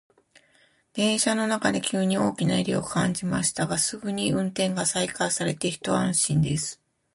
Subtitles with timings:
[0.93, 6.81] 電車の中で急に大きな揺れを感じましたが、すぐに運転が再開されて一安心です。